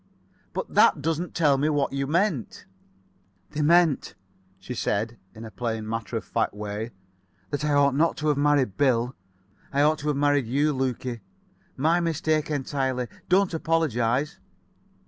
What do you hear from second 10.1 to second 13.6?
married you, Lukie. My mistake entirely. Don't